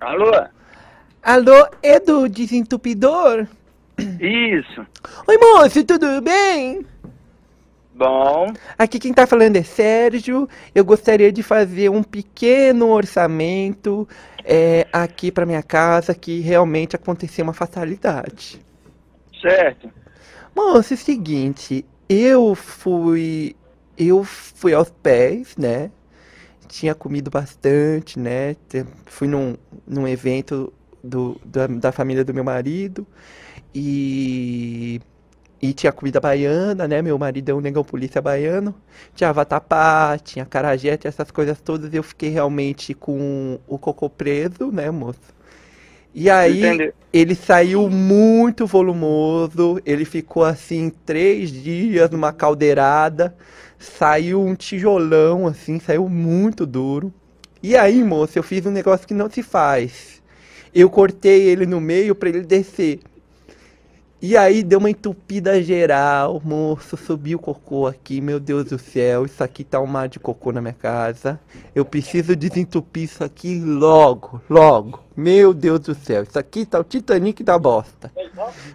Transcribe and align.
Alô? 0.00 0.32
Alô, 1.22 1.68
do 2.06 2.26
desentupidor? 2.26 3.46
Isso. 4.18 4.86
Oi, 5.28 5.36
moço, 5.36 5.84
tudo 5.84 6.22
bem? 6.22 6.86
Bom. 7.94 8.46
Aqui 8.78 8.98
quem 8.98 9.12
tá 9.12 9.26
falando 9.26 9.56
é 9.56 9.62
Sérgio. 9.62 10.48
Eu 10.74 10.86
gostaria 10.86 11.30
de 11.30 11.42
fazer 11.42 11.90
um 11.90 12.02
pequeno 12.02 12.88
orçamento 12.88 14.08
é, 14.42 14.86
aqui 14.90 15.30
pra 15.30 15.44
minha 15.44 15.62
casa 15.62 16.14
que 16.14 16.40
realmente 16.40 16.96
aconteceu 16.96 17.42
uma 17.42 17.52
fatalidade. 17.52 18.58
Certo. 19.38 19.90
Moço, 20.56 20.94
é 20.94 20.96
o 20.96 20.98
seguinte, 20.98 21.84
eu 22.08 22.54
fui. 22.54 23.54
Eu 23.98 24.24
fui 24.24 24.72
aos 24.72 24.88
pés, 24.88 25.54
né? 25.58 25.90
Tinha 26.70 26.94
comido 26.94 27.30
bastante, 27.30 28.18
né? 28.18 28.56
Fui 29.06 29.28
num, 29.28 29.56
num 29.86 30.06
evento 30.08 30.72
do, 31.02 31.40
da, 31.44 31.66
da 31.66 31.92
família 31.92 32.24
do 32.24 32.34
meu 32.34 32.44
marido 32.44 33.06
e. 33.74 35.00
E 35.62 35.74
tinha 35.74 35.92
comida 35.92 36.20
baiana, 36.20 36.88
né? 36.88 37.02
Meu 37.02 37.18
marido 37.18 37.50
é 37.50 37.54
um 37.54 37.60
negão 37.60 37.84
polícia 37.84 38.22
baiano. 38.22 38.74
Tinha 39.14 39.32
vatapá, 39.32 40.18
tinha 40.18 40.44
acarajé, 40.44 40.96
tinha 40.96 41.10
essas 41.10 41.30
coisas 41.30 41.60
todas. 41.60 41.92
Eu 41.94 42.02
fiquei 42.02 42.30
realmente 42.30 42.94
com 42.94 43.58
o 43.68 43.78
cocô 43.78 44.10
preso, 44.10 44.72
né, 44.72 44.90
moço? 44.90 45.20
E 46.14 46.28
aí, 46.30 46.64
Entendeu? 46.66 46.94
ele 47.12 47.34
saiu 47.34 47.88
muito 47.88 48.66
volumoso. 48.66 49.80
Ele 49.86 50.04
ficou 50.04 50.44
assim 50.44 50.90
três 51.06 51.50
dias 51.50 52.10
numa 52.10 52.32
caldeirada. 52.32 53.36
Saiu 53.80 54.42
um 54.42 54.54
tijolão, 54.54 55.46
assim, 55.46 55.80
saiu 55.80 56.06
muito 56.06 56.66
duro. 56.66 57.10
E 57.62 57.74
aí, 57.74 58.04
moço, 58.04 58.38
eu 58.38 58.42
fiz 58.42 58.66
um 58.66 58.70
negócio 58.70 59.08
que 59.08 59.14
não 59.14 59.30
se 59.30 59.42
faz. 59.42 60.20
Eu 60.74 60.90
cortei 60.90 61.48
ele 61.48 61.64
no 61.64 61.80
meio 61.80 62.14
pra 62.14 62.28
ele 62.28 62.42
descer. 62.42 63.00
E 64.22 64.36
aí 64.36 64.62
deu 64.62 64.78
uma 64.78 64.90
entupida 64.90 65.62
geral, 65.62 66.42
moço, 66.44 66.94
subiu 66.94 67.38
o 67.38 67.40
cocô 67.40 67.86
aqui, 67.86 68.20
meu 68.20 68.38
Deus 68.38 68.66
do 68.66 68.78
céu, 68.78 69.24
isso 69.24 69.42
aqui 69.42 69.64
tá 69.64 69.80
um 69.80 69.86
mar 69.86 70.10
de 70.10 70.20
cocô 70.20 70.52
na 70.52 70.60
minha 70.60 70.74
casa. 70.74 71.40
Eu 71.74 71.86
preciso 71.86 72.36
desentupir 72.36 73.04
isso 73.04 73.24
aqui 73.24 73.58
logo, 73.58 74.38
logo. 74.50 75.02
Meu 75.16 75.54
Deus 75.54 75.80
do 75.80 75.94
céu, 75.94 76.22
isso 76.22 76.38
aqui 76.38 76.66
tá 76.66 76.78
o 76.78 76.84
Titanic 76.84 77.42
da 77.42 77.58
bosta. 77.58 78.12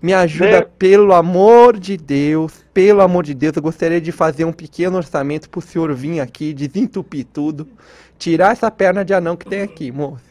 Me 0.00 0.14
ajuda, 0.14 0.62
pelo 0.78 1.12
amor 1.12 1.76
de 1.76 1.96
Deus, 1.96 2.64
pelo 2.72 3.00
amor 3.00 3.24
de 3.24 3.34
Deus, 3.34 3.56
eu 3.56 3.62
gostaria 3.62 4.00
de 4.00 4.12
fazer 4.12 4.44
um 4.44 4.52
pequeno 4.52 4.96
orçamento 4.96 5.50
pro 5.50 5.60
senhor 5.60 5.92
vir 5.92 6.20
aqui, 6.20 6.54
desentupir 6.54 7.26
tudo, 7.32 7.66
tirar 8.16 8.52
essa 8.52 8.70
perna 8.70 9.04
de 9.04 9.12
anão 9.12 9.36
que 9.36 9.46
tem 9.46 9.62
aqui, 9.62 9.90
moço. 9.90 10.22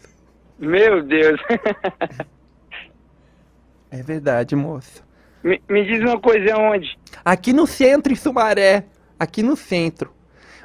Meu 0.57 1.03
Deus. 1.03 1.37
É 3.91 4.01
verdade, 4.01 4.55
moço. 4.55 5.03
me, 5.43 5.61
me 5.69 5.83
diz 5.85 5.99
uma 5.99 6.19
coisa 6.19 6.57
onde? 6.57 6.97
Aqui 7.25 7.51
no 7.53 7.67
centro, 7.67 8.13
em 8.13 8.15
Sumaré. 8.15 8.85
Aqui 9.19 9.43
no 9.43 9.55
centro. 9.55 10.11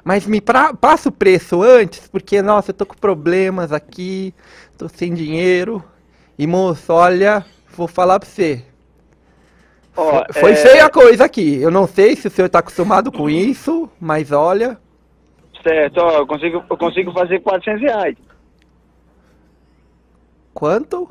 Mas 0.04 0.26
me 0.26 0.40
pra- 0.40 0.72
passa 0.72 1.08
o 1.08 1.12
preço 1.12 1.60
antes, 1.62 2.06
porque, 2.06 2.40
nossa, 2.40 2.70
eu 2.70 2.74
tô 2.74 2.86
com 2.86 2.94
problemas 2.94 3.72
aqui, 3.72 4.32
tô 4.78 4.88
sem 4.88 5.12
dinheiro. 5.12 5.82
E, 6.38 6.46
moço, 6.46 6.92
olha, 6.92 7.44
vou 7.76 7.88
falar 7.88 8.20
pra 8.20 8.28
você. 8.28 8.64
Foi, 9.92 10.24
foi 10.40 10.52
é, 10.52 10.56
feia 10.56 10.84
a 10.86 10.90
coisa 10.90 11.24
aqui. 11.24 11.56
Eu 11.60 11.70
não 11.70 11.86
sei 11.86 12.14
se 12.14 12.28
o 12.28 12.30
senhor 12.30 12.48
tá 12.48 12.60
acostumado 12.60 13.10
com 13.10 13.28
isso, 13.28 13.90
mas 13.98 14.30
olha. 14.30 14.78
Certo, 15.66 15.98
ó, 15.98 16.18
eu 16.18 16.26
consigo, 16.26 16.64
eu 16.70 16.76
consigo 16.76 17.12
fazer 17.12 17.40
400 17.40 17.80
reais. 17.82 18.16
Quanto? 20.54 21.10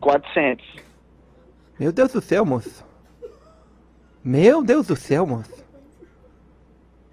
400. 0.00 0.85
Meu 1.78 1.92
Deus 1.92 2.12
do 2.12 2.20
céu, 2.20 2.44
moço. 2.44 2.84
Meu 4.24 4.62
Deus 4.62 4.86
do 4.86 4.96
céu, 4.96 5.26
moço. 5.26 5.64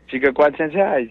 Fica 0.10 0.32
400 0.34 0.74
reais. 0.74 1.10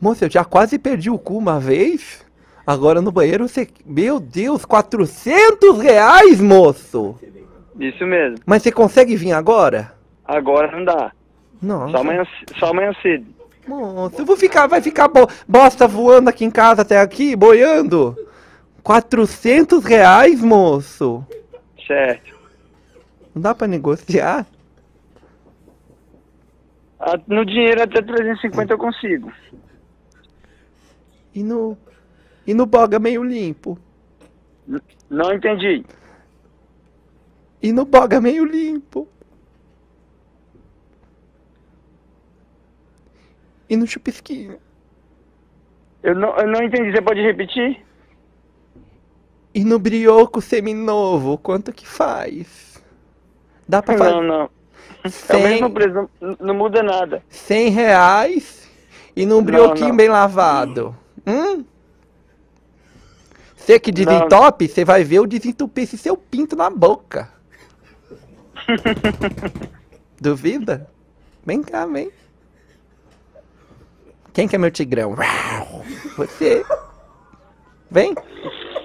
Moço, 0.00 0.24
eu 0.24 0.30
já 0.30 0.44
quase 0.44 0.78
perdi 0.78 1.10
o 1.10 1.18
cu 1.18 1.36
uma 1.38 1.58
vez. 1.60 2.24
Agora 2.66 3.00
no 3.00 3.10
banheiro 3.12 3.48
você. 3.48 3.68
Meu 3.84 4.20
Deus, 4.20 4.64
400 4.64 5.80
reais, 5.80 6.40
moço! 6.40 7.16
Isso 7.78 8.04
mesmo. 8.06 8.38
Mas 8.46 8.62
você 8.62 8.70
consegue 8.70 9.16
vir 9.16 9.32
agora? 9.32 9.92
Agora 10.24 10.70
não 10.76 10.84
dá. 10.84 11.12
Nossa. 11.60 11.92
Só 11.92 11.98
amanhã, 11.98 12.26
só 12.58 12.66
amanhã 12.70 12.92
cedo. 13.02 13.26
Moço, 13.66 14.20
eu 14.20 14.26
vou 14.26 14.36
ficar, 14.36 14.66
vai 14.66 14.80
ficar 14.82 15.08
bo- 15.08 15.28
bosta 15.48 15.88
voando 15.88 16.28
aqui 16.28 16.44
em 16.44 16.50
casa 16.50 16.82
até 16.82 17.00
aqui, 17.00 17.34
boiando? 17.34 18.16
400 18.82 19.84
reais, 19.84 20.40
moço? 20.40 21.24
Certo. 21.86 22.32
Não 23.34 23.40
dá 23.42 23.54
pra 23.54 23.66
negociar? 23.66 24.46
Ah, 27.00 27.18
No 27.26 27.44
dinheiro 27.44 27.82
até 27.82 28.00
350 28.02 28.72
eu 28.74 28.78
consigo. 28.78 29.32
E 31.34 31.42
no. 31.42 31.76
E 32.46 32.52
no 32.54 32.66
boga 32.66 32.98
meio 32.98 33.22
limpo? 33.24 33.78
Não 35.08 35.32
entendi. 35.32 35.84
E 37.62 37.72
no 37.72 37.84
boga 37.84 38.20
meio 38.20 38.44
limpo? 38.44 39.08
E 43.68 43.76
no 43.76 43.86
chupisquinho? 43.86 44.58
Eu 46.02 46.14
não, 46.14 46.36
eu 46.36 46.46
não 46.48 46.62
entendi. 46.62 46.90
Você 46.92 47.00
pode 47.00 47.20
repetir? 47.22 47.82
E 49.54 49.64
no 49.64 49.78
brioco 49.78 50.40
seminovo, 50.40 51.38
quanto 51.38 51.72
que 51.72 51.86
faz? 51.86 52.71
Dá 53.68 53.82
pra 53.82 53.96
fazer 53.96 54.10
Não, 54.10 54.22
não. 54.22 54.50
É 55.04 55.08
o 55.08 55.10
100, 55.10 55.42
mesmo 55.42 55.70
preço, 55.70 56.10
não, 56.20 56.36
não 56.40 56.54
muda 56.54 56.82
nada. 56.82 57.22
100 57.28 57.70
reais 57.70 58.68
e 59.16 59.26
num 59.26 59.42
brioquinho 59.42 59.88
não. 59.88 59.96
bem 59.96 60.08
lavado. 60.08 60.96
Hum? 61.26 61.64
Você 63.56 63.78
que 63.78 63.92
desentope, 63.92 64.68
você 64.68 64.84
vai 64.84 65.04
ver 65.04 65.16
eu 65.16 65.26
desentupir 65.26 65.84
esse 65.84 65.96
seu 65.96 66.16
pinto 66.16 66.56
na 66.56 66.70
boca. 66.70 67.30
Duvida? 70.20 70.88
Vem 71.44 71.62
cá, 71.62 71.86
vem. 71.86 72.10
Quem 74.32 74.48
que 74.48 74.56
é 74.56 74.58
meu 74.58 74.70
tigrão? 74.70 75.14
Você. 76.16 76.64
Vem. 77.90 78.14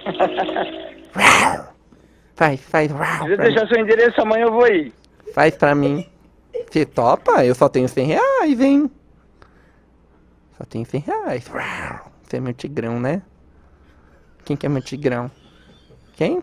Faz, 2.38 2.60
faz. 2.60 2.92
você 2.92 3.36
deixar 3.36 3.66
seu 3.66 3.82
endereço, 3.82 4.20
amanhã 4.20 4.44
eu 4.44 4.52
vou 4.52 4.64
ir. 4.68 4.92
Faz 5.34 5.56
pra 5.56 5.74
mim. 5.74 6.06
Você 6.70 6.86
topa? 6.86 7.44
Eu 7.44 7.52
só 7.52 7.68
tenho 7.68 7.88
100 7.88 8.06
reais, 8.06 8.60
hein? 8.60 8.88
Só 10.56 10.64
tenho 10.64 10.86
100 10.86 11.00
reais. 11.00 11.50
Uau! 11.52 12.12
Você 12.22 12.36
é 12.36 12.40
meu 12.40 12.54
tigrão, 12.54 13.00
né? 13.00 13.22
Quem 14.44 14.56
que 14.56 14.66
é 14.66 14.68
meu 14.68 14.80
tigrão? 14.80 15.28
Quem? 16.14 16.40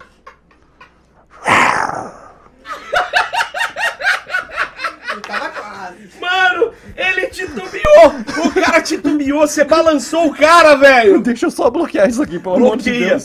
Mano, 6.19 6.73
ele 6.97 7.27
titubeou! 7.27 8.45
O 8.45 8.53
cara 8.53 8.81
titubeou, 8.81 9.47
você 9.47 9.63
balançou 9.63 10.27
o 10.27 10.35
cara, 10.35 10.75
velho! 10.75 11.21
Deixa 11.21 11.45
eu 11.45 11.51
só 11.51 11.69
bloquear 11.69 12.09
isso 12.09 12.21
aqui, 12.21 12.37
pelo 12.37 12.57
Bloqueia. 12.57 13.17